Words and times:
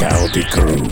Chaotic 0.00 0.56
Room. 0.56 0.86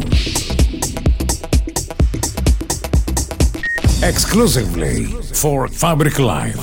Exclusively 4.03 5.07
for 5.33 5.67
Fabric 5.69 6.19
Live. 6.19 6.57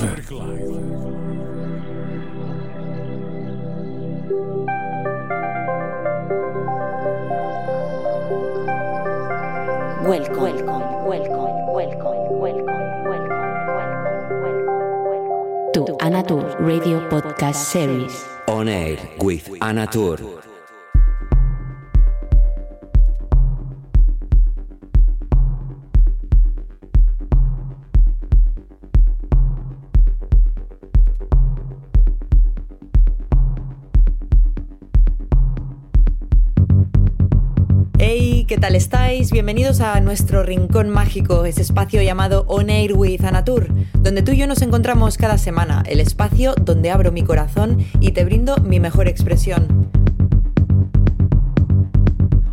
Welcome, 10.05 10.37
welcome, 10.37 11.03
welcome, 11.03 11.73
welcome, 11.73 12.29
welcome, 12.37 13.09
welcome, 13.09 13.49
welcome, 14.45 15.73
to 15.73 15.97
Anatur 15.99 16.55
Radio 16.59 17.09
Podcast 17.09 17.55
Series. 17.55 18.23
On 18.47 18.67
air 18.67 18.99
with 19.17 19.49
Anatur. 19.61 20.44
Bienvenidos 39.45 39.79
a 39.79 39.99
nuestro 39.99 40.41
rincón 40.41 40.89
mágico, 40.89 41.45
ese 41.45 41.61
espacio 41.61 42.01
llamado 42.01 42.45
On 42.47 42.71
Air 42.71 42.93
with 42.93 43.23
Anatur, 43.23 43.67
donde 43.93 44.23
tú 44.23 44.31
y 44.31 44.37
yo 44.37 44.47
nos 44.47 44.63
encontramos 44.63 45.19
cada 45.19 45.37
semana, 45.37 45.83
el 45.85 45.99
espacio 45.99 46.55
donde 46.59 46.89
abro 46.89 47.11
mi 47.11 47.21
corazón 47.21 47.77
y 47.99 48.11
te 48.11 48.25
brindo 48.25 48.57
mi 48.57 48.79
mejor 48.79 49.07
expresión. 49.07 49.91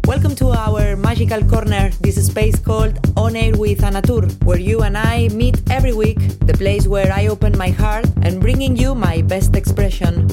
Welcome 0.06 0.34
to 0.34 0.52
our 0.52 0.94
magical 0.98 1.42
corner, 1.46 1.94
this 2.02 2.18
space 2.18 2.60
called 2.60 3.00
On 3.14 3.36
Air 3.36 3.56
with 3.56 3.82
Anatur, 3.82 4.28
where 4.44 4.60
you 4.60 4.82
and 4.82 4.98
I 4.98 5.30
meet 5.30 5.62
every 5.70 5.94
week, 5.94 6.18
the 6.40 6.52
place 6.52 6.86
where 6.86 7.10
I 7.10 7.28
open 7.28 7.56
my 7.56 7.70
heart 7.70 8.04
and 8.20 8.38
bringing 8.38 8.76
you 8.76 8.94
my 8.94 9.22
best 9.22 9.56
expression. 9.56 10.28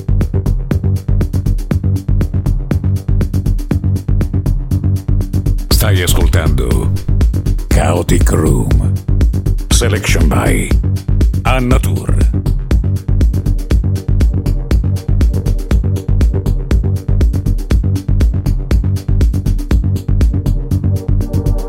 Stai 5.90 6.04
ascoltando 6.04 6.92
Chaotic 7.68 8.30
Room. 8.30 8.94
Selection 9.70 10.28
by 10.28 10.70
Annatur. 11.42 12.16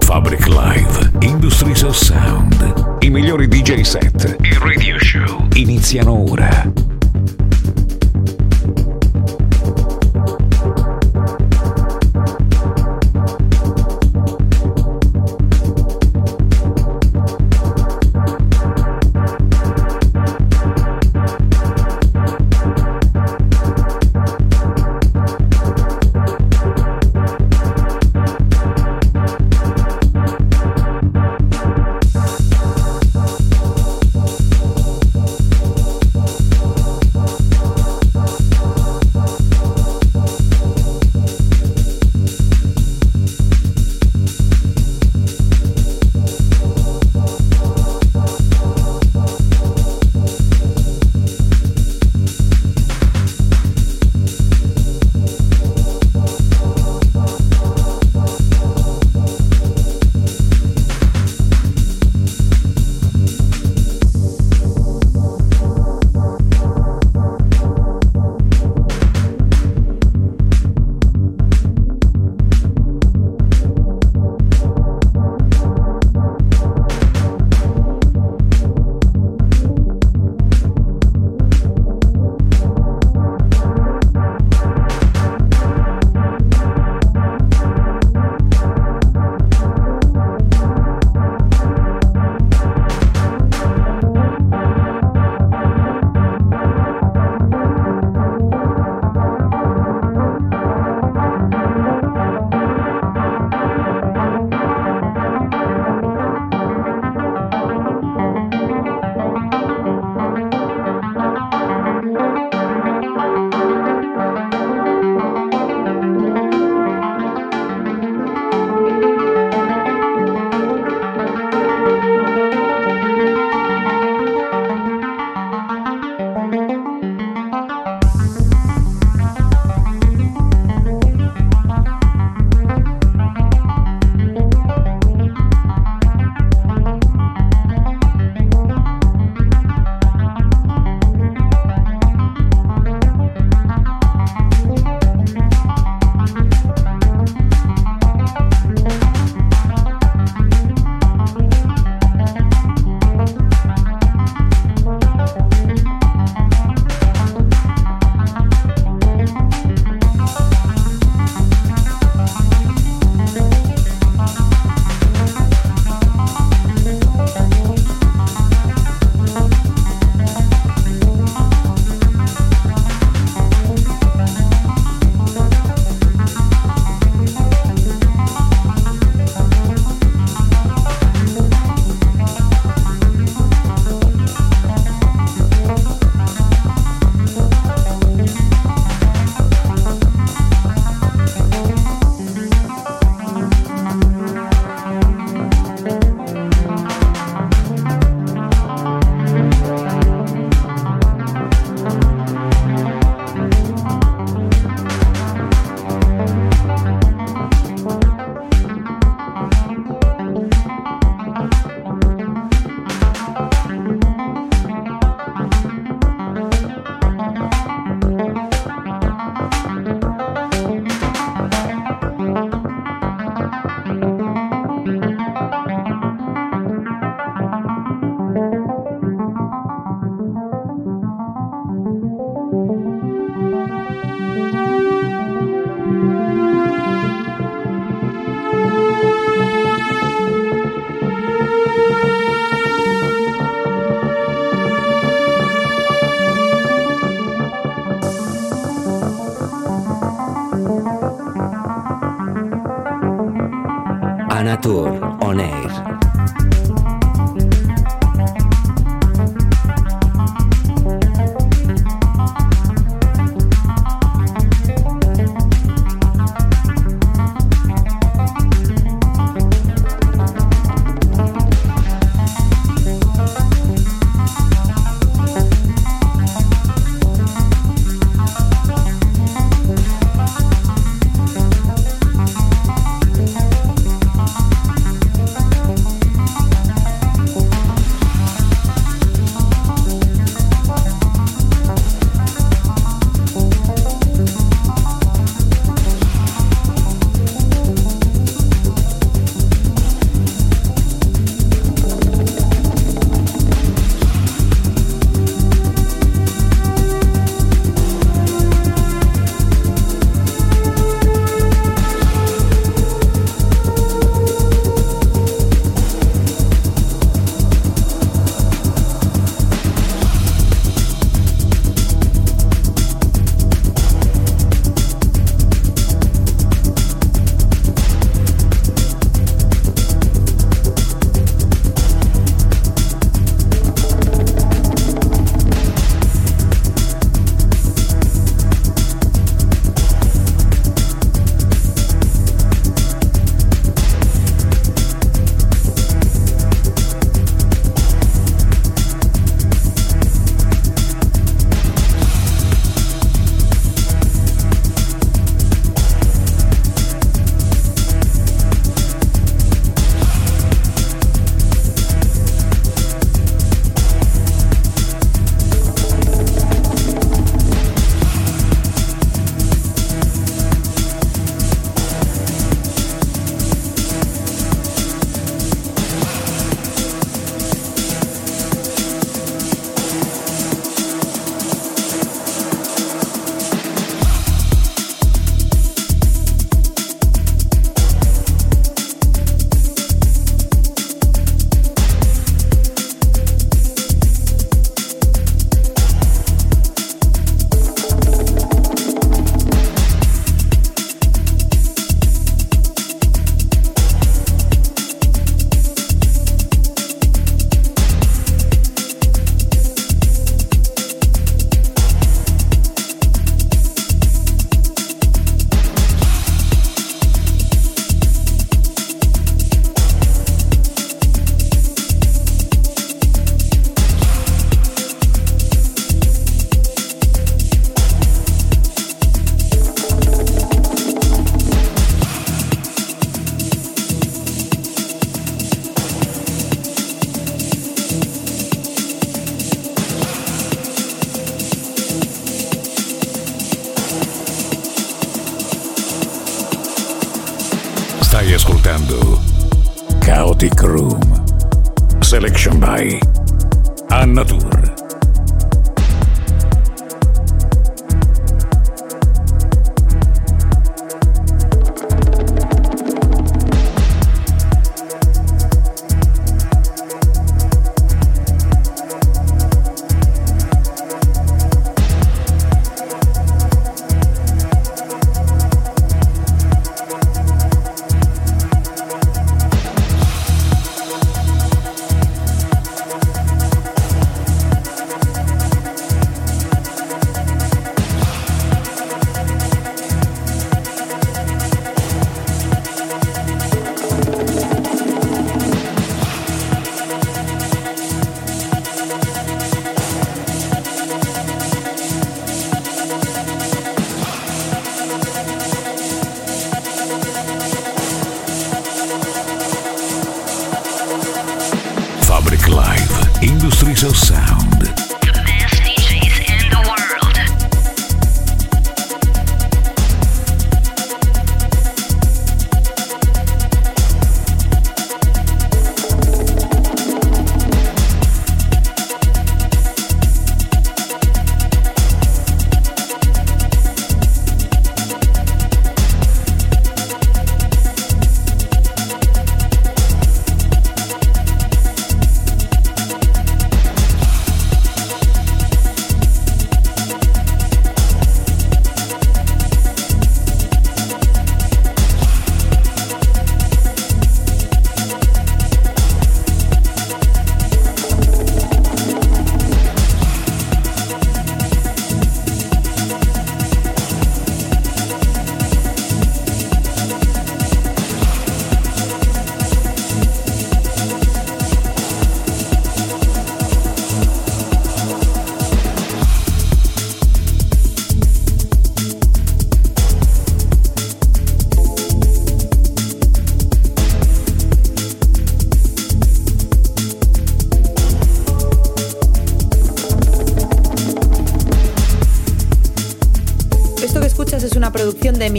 Fabric 0.00 0.46
Live, 0.48 1.10
Industries 1.20 1.82
of 1.82 1.96
Sound. 1.96 2.98
I 3.00 3.08
migliori 3.08 3.48
DJ 3.48 3.80
set 3.80 4.36
e 4.42 4.58
radio 4.58 4.98
show 4.98 5.48
iniziano 5.54 6.30
ora. 6.30 6.89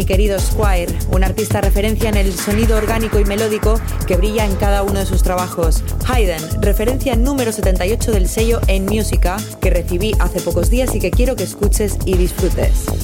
Mi 0.02 0.06
querido 0.06 0.40
Squire, 0.40 0.98
un 1.12 1.24
artista 1.24 1.62
referencia 1.62 2.10
en 2.10 2.18
el 2.18 2.34
sonido 2.34 2.76
orgánico 2.76 3.20
y 3.20 3.24
melódico 3.24 3.80
que 4.08 4.18
brilla 4.18 4.46
en 4.46 4.56
cada 4.56 4.82
uno 4.82 4.98
de 4.98 5.06
sus 5.06 5.22
trabajos. 5.22 5.84
Hayden, 6.08 6.42
referencia 6.60 7.16
número 7.16 7.52
78 7.52 8.12
del 8.12 8.28
sello 8.28 8.62
En 8.66 8.86
Música, 8.86 9.38
que 9.62 9.70
recibí 9.70 10.16
hace 10.18 10.42
pocos 10.42 10.72
días 10.72 10.96
y 10.96 11.00
que 11.00 11.12
quiero 11.12 11.36
que 11.36 11.44
escuches 11.44 12.00
y 12.06 12.16
disfrutes. 12.18 13.01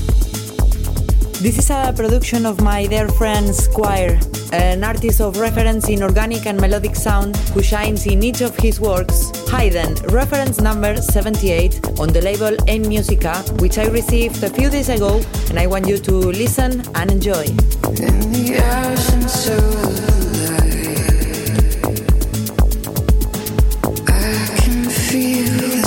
This 1.39 1.60
is 1.60 1.70
a 1.70 1.94
production 1.96 2.48
of 2.48 2.62
my 2.62 2.88
dear 2.88 3.08
friend 3.10 3.53
Squire, 3.53 4.20
an 4.53 4.84
artist 4.84 5.22
of 5.22 5.38
reference 5.38 5.88
in 5.88 6.01
organic 6.01 6.48
and 6.48 6.60
melodic 6.60 6.96
sound 6.96 7.38
who 7.53 7.62
shines 7.62 8.08
in 8.08 8.24
each 8.24 8.41
of 8.41 8.58
his 8.58 8.79
works. 8.79 9.29
Haydn, 9.48 9.94
reference 10.08 10.60
number 10.60 10.98
78 11.00 12.00
on 12.00 12.10
the 12.10 12.22
label 12.22 12.58
N 12.67 12.88
Musica, 12.88 13.38
which 13.60 13.77
I 13.77 13.86
received 13.86 14.44
a 14.44 14.50
few 14.50 14.72
days 14.72 14.89
ago, 14.89 15.22
and 15.50 15.60
I 15.60 15.67
want 15.67 15.88
you 15.88 16.00
to 16.00 16.12
listen 16.12 16.82
and 16.96 17.12
enjoy. 17.12 17.46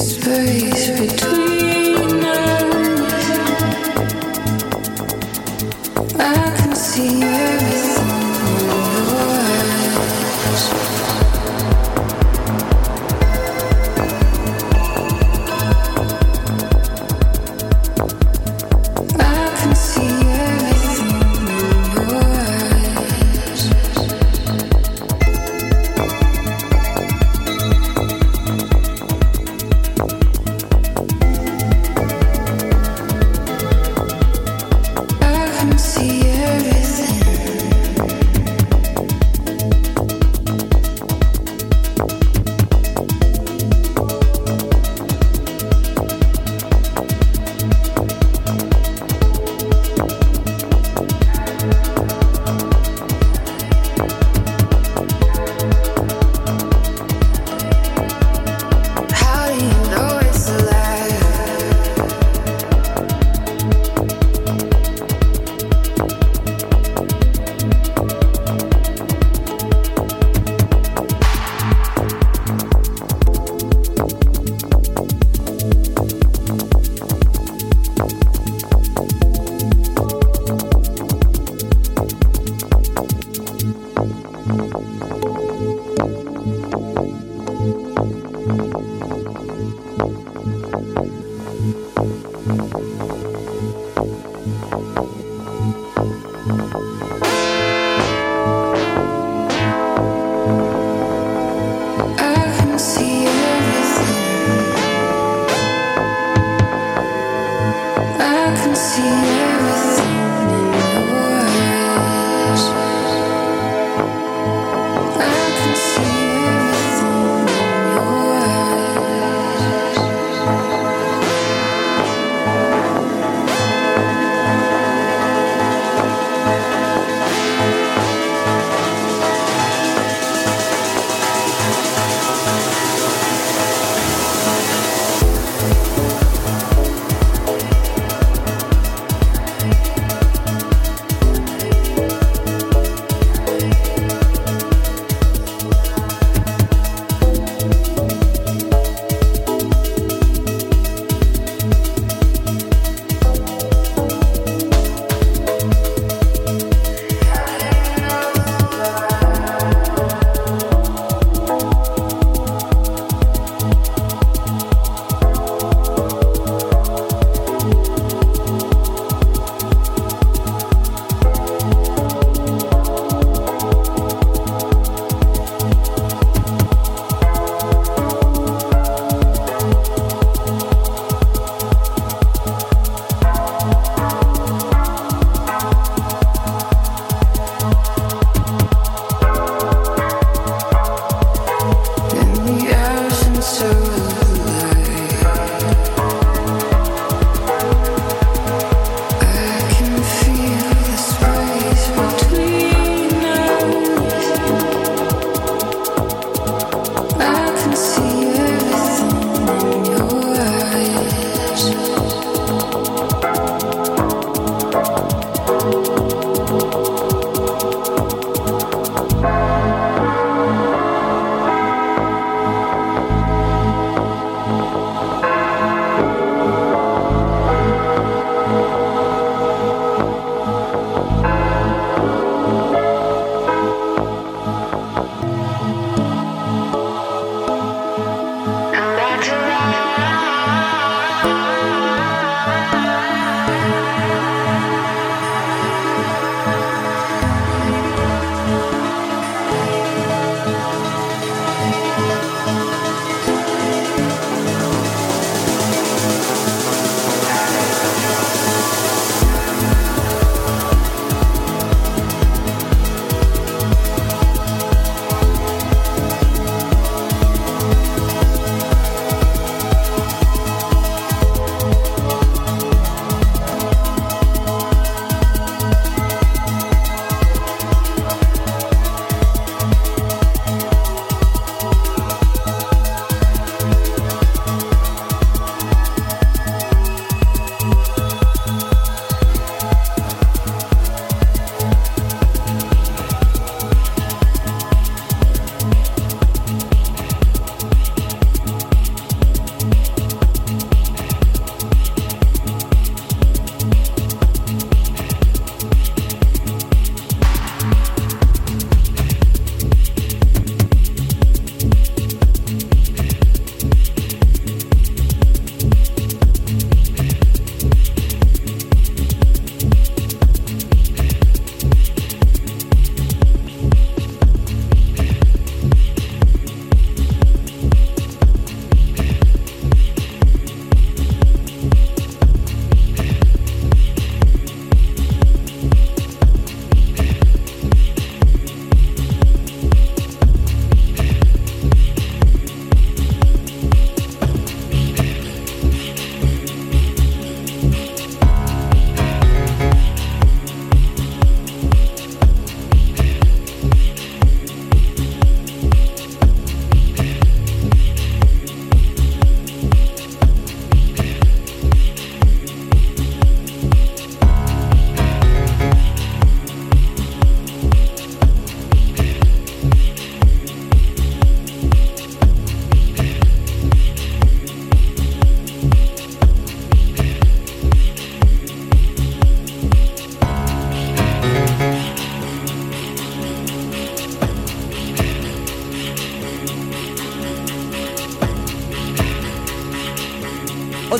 space 0.00 0.90
between 0.98 1.19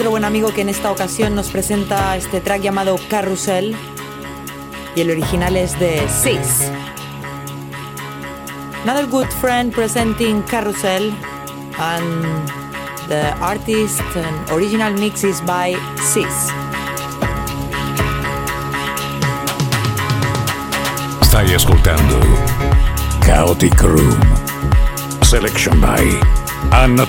Otro 0.00 0.12
buen 0.12 0.24
amigo 0.24 0.54
que 0.54 0.62
en 0.62 0.70
esta 0.70 0.90
ocasión 0.90 1.34
nos 1.34 1.50
presenta 1.50 2.16
este 2.16 2.40
track 2.40 2.62
llamado 2.62 2.96
Carrusel 3.10 3.76
y 4.96 5.00
el 5.02 5.10
original 5.10 5.58
es 5.58 5.78
de 5.78 6.08
Sis. 6.08 6.70
Another 8.82 9.04
good 9.06 9.28
friend 9.42 9.74
presenting 9.74 10.42
Carrusel 10.44 11.12
and 11.78 12.48
the 13.08 13.30
artist 13.42 14.00
and 14.16 14.50
original 14.50 14.90
mix 14.94 15.22
is 15.22 15.42
by 15.42 15.76
Sis. 15.98 16.48
Stai 21.24 21.54
ascoltando 21.54 22.20
Chaotic 23.20 23.82
Room. 23.82 24.18
Selection 25.20 25.78
by 25.78 26.00
Anna 26.72 27.04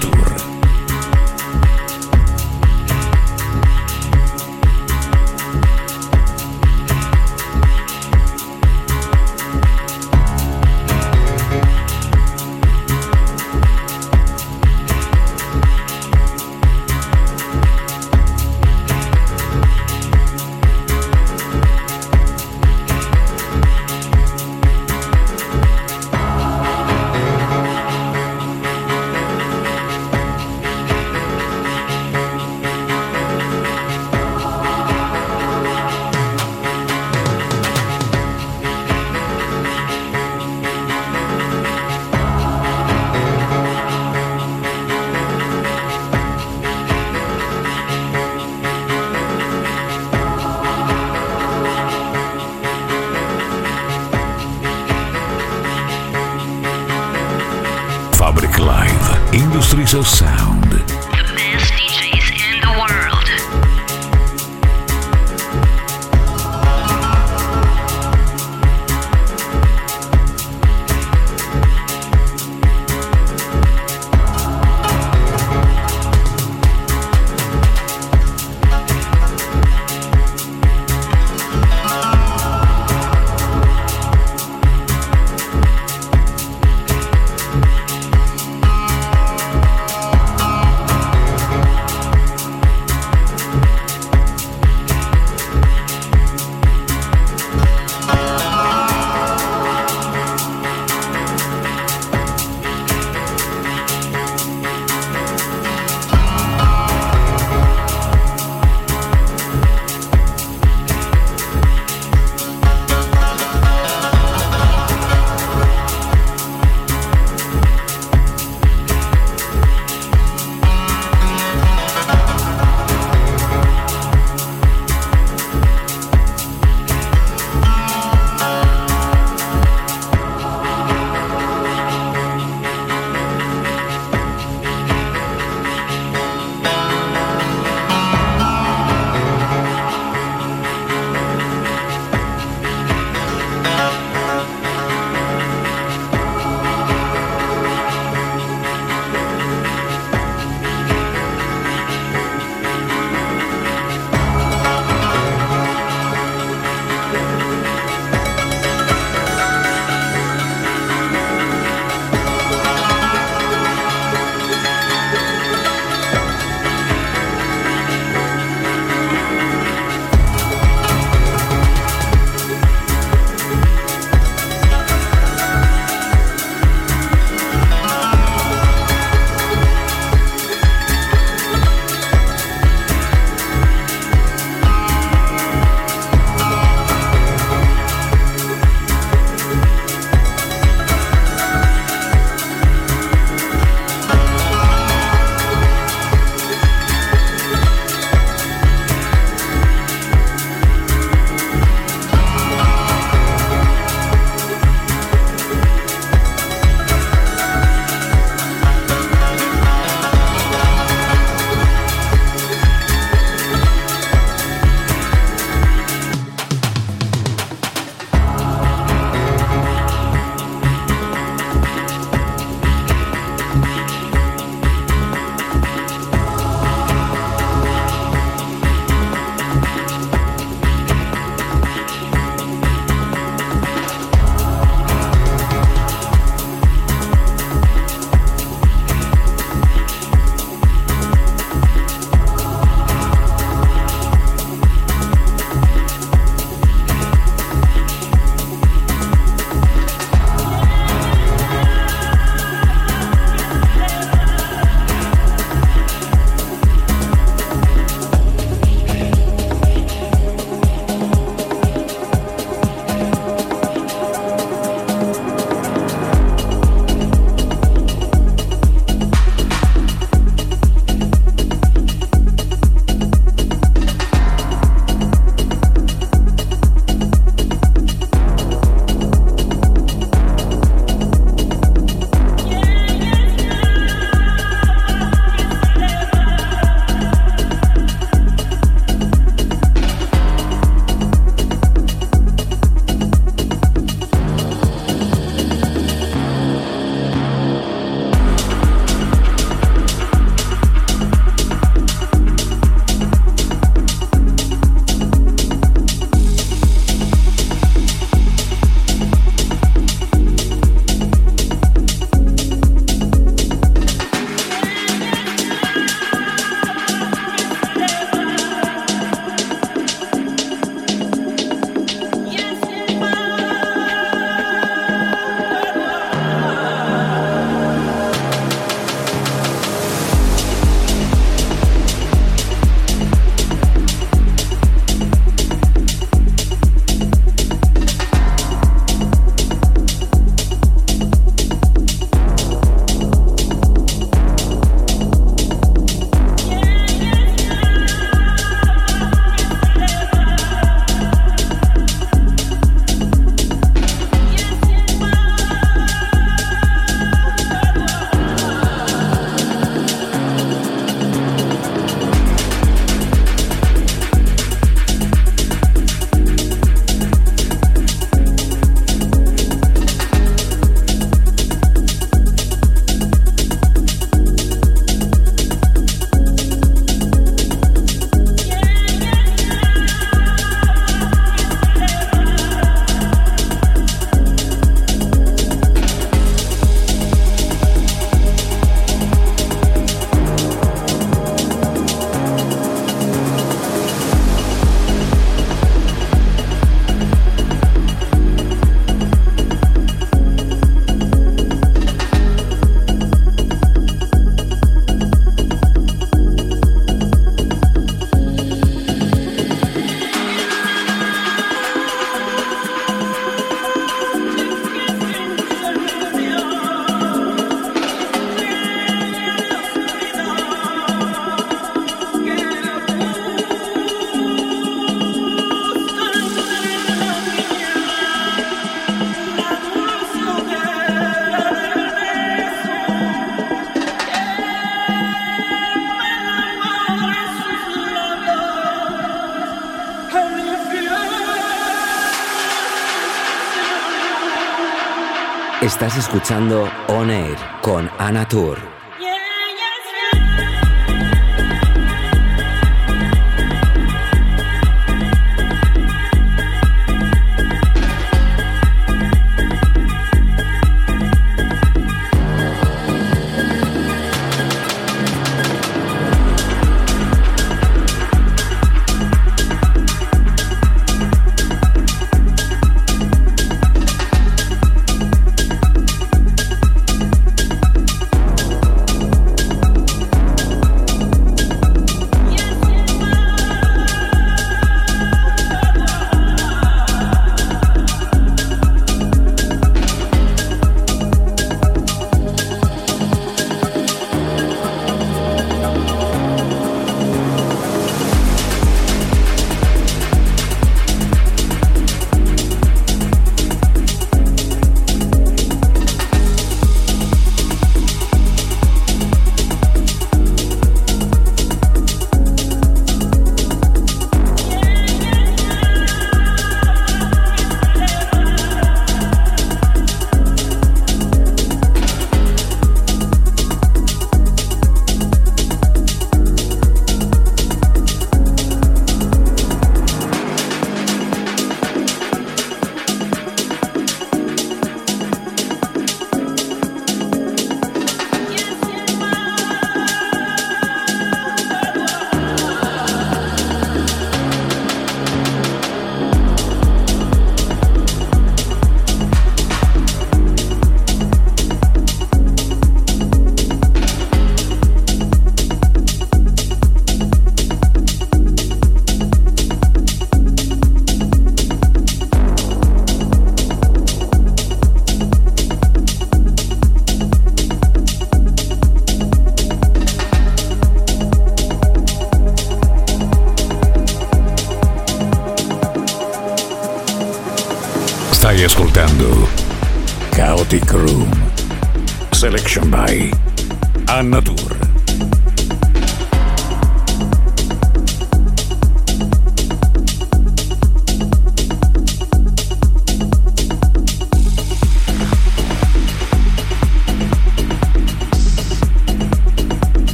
Estás 445.82 445.98
escuchando 445.98 446.70
On 446.90 447.10
Air 447.10 447.36
con 447.64 447.90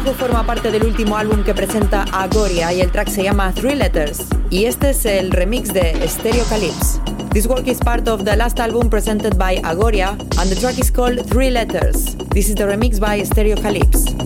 Anatur. 0.00 0.72
del 0.72 0.84
último 0.84 1.16
álbum 1.16 1.42
que 1.42 1.54
presenta 1.54 2.04
Agoria 2.12 2.72
y 2.72 2.80
el 2.80 2.90
track 2.90 3.08
se 3.08 3.22
llama 3.22 3.52
Three 3.52 3.74
Letters. 3.74 4.26
Y 4.50 4.64
este 4.64 4.90
es 4.90 5.04
el 5.04 5.30
remix 5.30 5.72
de 5.72 5.94
Stereocalypse. 6.08 7.00
This 7.32 7.46
work 7.46 7.66
is 7.66 7.78
part 7.78 8.08
of 8.08 8.24
the 8.24 8.36
last 8.36 8.58
album 8.60 8.88
presented 8.88 9.36
by 9.36 9.56
Agoria 9.62 10.10
and 10.38 10.50
the 10.50 10.56
track 10.56 10.78
is 10.78 10.90
called 10.90 11.26
Three 11.28 11.50
Letters. 11.50 12.16
This 12.30 12.48
is 12.48 12.54
the 12.54 12.64
remix 12.64 12.98
by 12.98 13.20
Stereocalypse. 13.20 14.19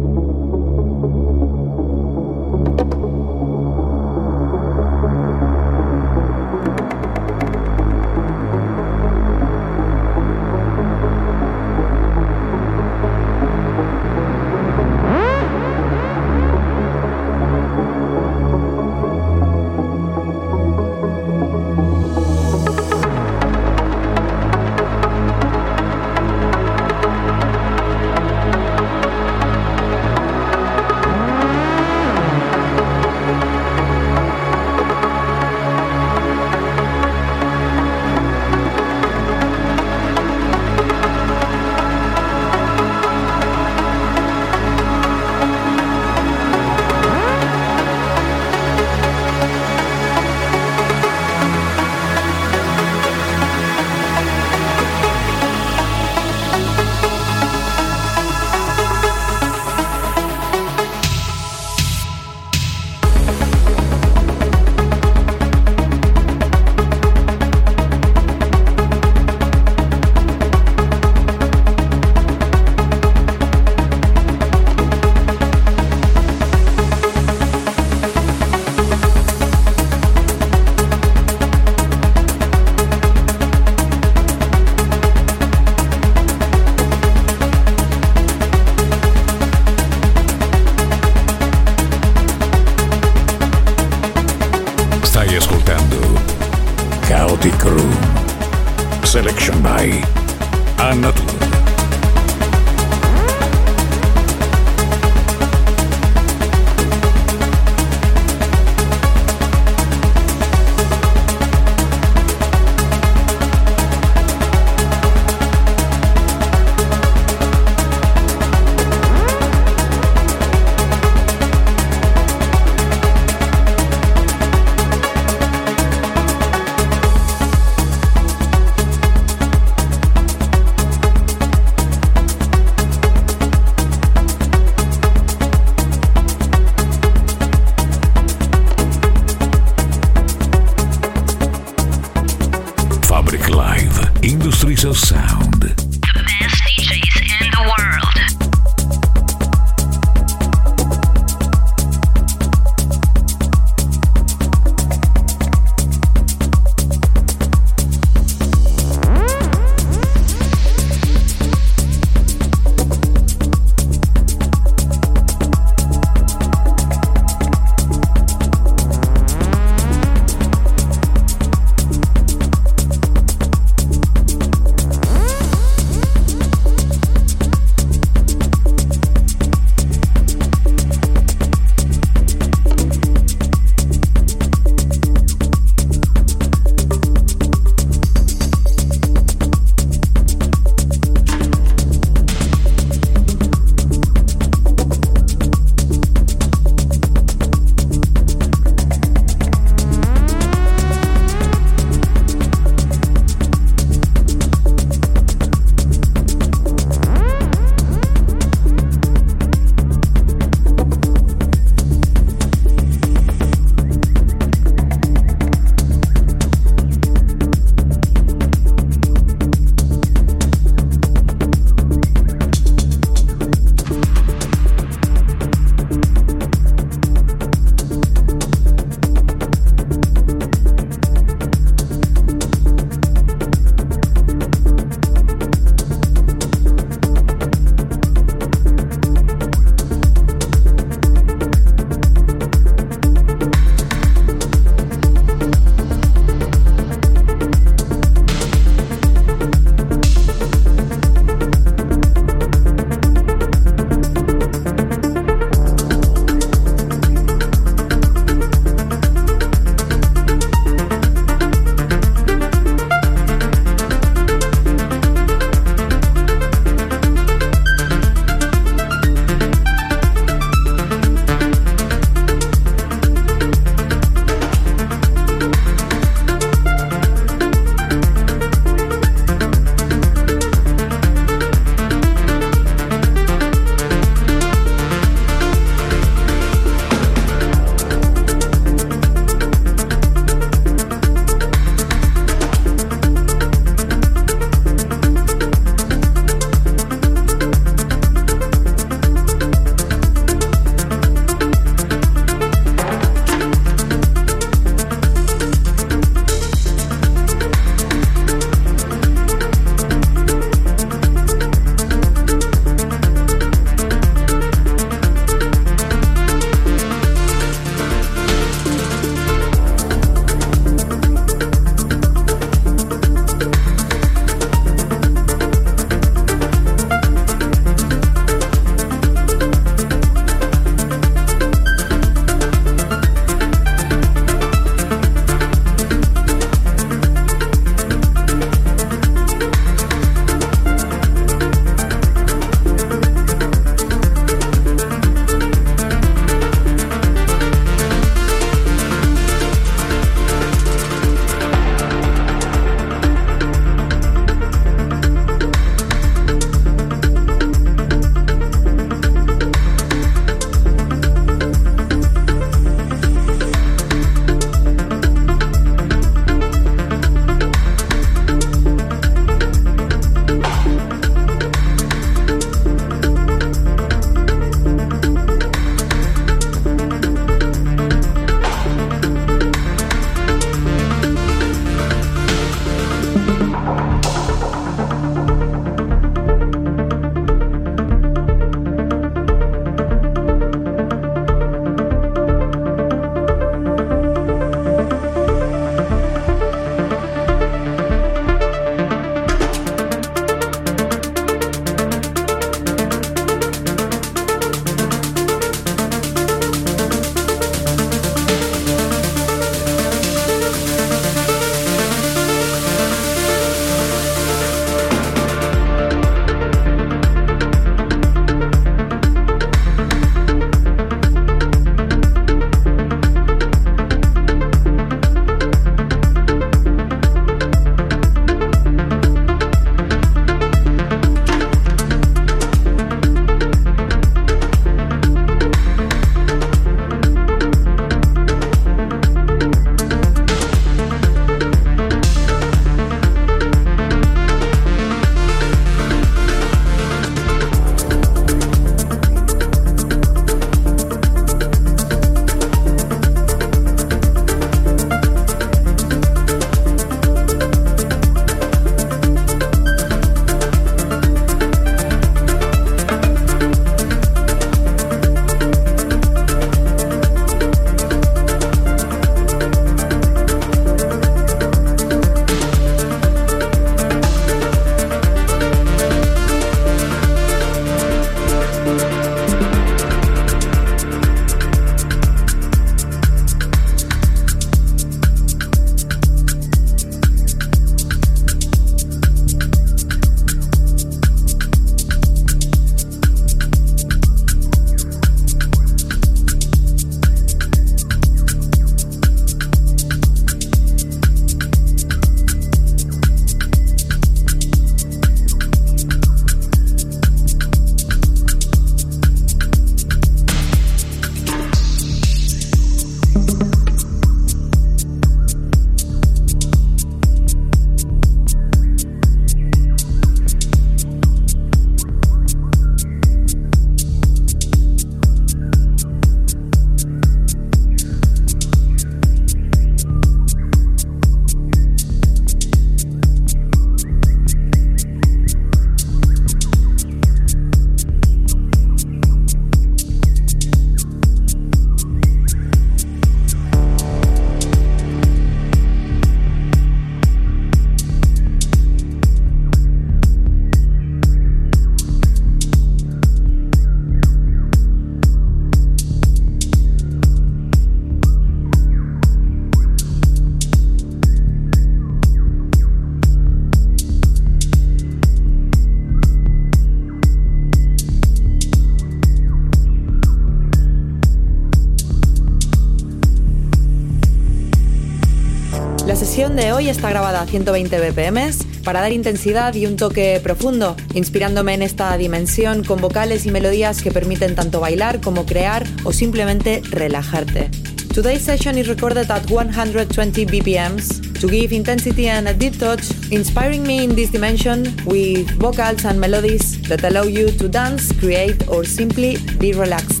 De 576.35 576.53
hoy 576.53 576.69
está 576.69 576.89
grabada 576.89 577.21
a 577.21 577.27
120 577.27 577.77
BPM 577.77 578.31
para 578.63 578.79
dar 578.79 578.93
intensidad 578.93 579.53
y 579.53 579.65
un 579.65 579.75
toque 579.75 580.17
profundo, 580.23 580.77
inspirándome 580.93 581.53
en 581.53 581.61
esta 581.61 581.97
dimensión 581.97 582.63
con 582.63 582.79
vocales 582.79 583.25
y 583.25 583.31
melodías 583.31 583.81
que 583.81 583.91
permiten 583.91 584.35
tanto 584.35 584.61
bailar 584.61 585.01
como 585.01 585.25
crear 585.25 585.65
o 585.83 585.91
simplemente 585.91 586.61
relajarte. 586.69 587.49
Today's 587.93 588.21
session 588.21 588.57
is 588.57 588.69
recorded 588.69 589.11
at 589.11 589.29
120 589.29 590.25
BPMs 590.25 591.01
to 591.19 591.27
give 591.27 591.53
intensity 591.53 592.07
and 592.07 592.29
a 592.29 592.33
deep 592.33 592.57
touch, 592.57 592.89
inspiring 593.11 593.63
me 593.63 593.83
in 593.83 593.93
this 593.93 594.09
dimension 594.09 594.63
with 594.85 595.29
vocals 595.37 595.83
and 595.83 595.99
melodies 595.99 596.61
that 596.69 596.81
allow 596.85 597.03
you 597.03 597.29
to 597.31 597.49
dance, 597.49 597.91
create, 597.99 598.47
or 598.47 598.63
simply 598.63 599.17
be 599.37 599.51
relaxed. 599.51 600.00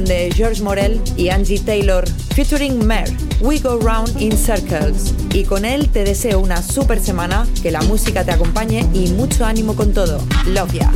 De 0.00 0.32
George 0.34 0.62
Morel 0.62 0.98
y 1.18 1.28
Angie 1.28 1.58
Taylor, 1.58 2.08
featuring 2.34 2.82
Mer, 2.86 3.04
We 3.40 3.58
Go 3.58 3.78
Round 3.78 4.20
in 4.20 4.32
Circles. 4.32 5.12
Y 5.34 5.44
con 5.44 5.66
él 5.66 5.90
te 5.90 6.02
deseo 6.02 6.40
una 6.40 6.62
super 6.62 6.98
semana, 6.98 7.46
que 7.62 7.70
la 7.70 7.82
música 7.82 8.24
te 8.24 8.30
acompañe 8.30 8.88
y 8.94 9.10
mucho 9.10 9.44
ánimo 9.44 9.76
con 9.76 9.92
todo. 9.92 10.18
Love 10.46 10.72
ya. 10.72 10.90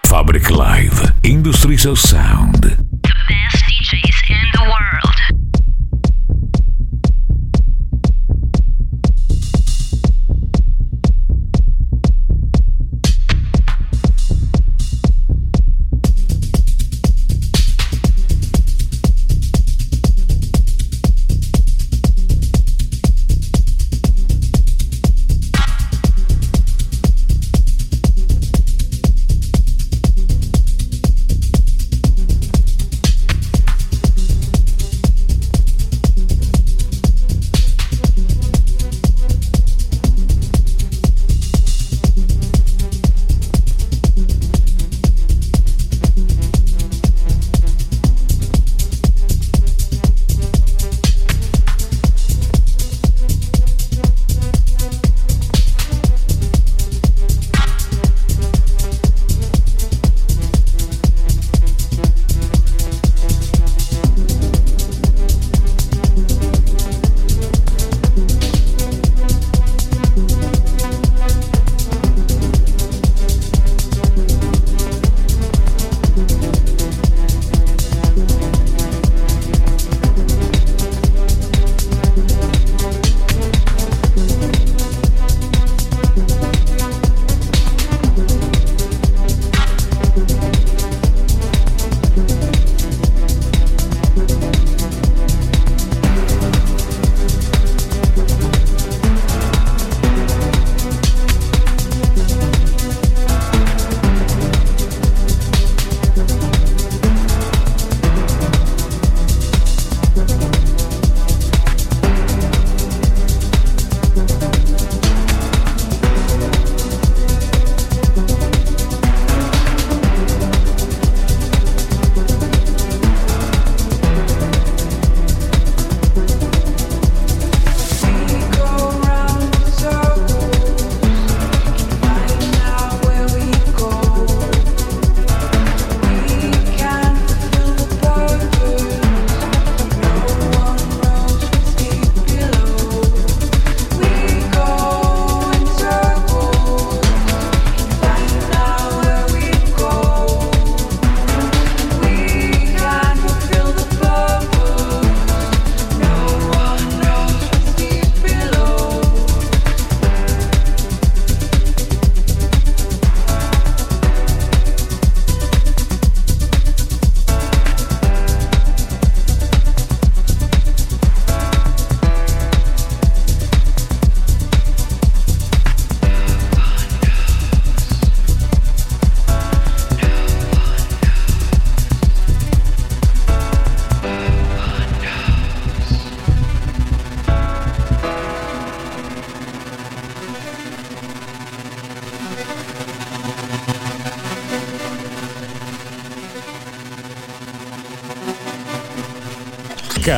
Fabric 0.06 0.50
Live, 0.50 1.12
Industries 1.22 1.86
of 1.86 1.98
Sound. 1.98 2.77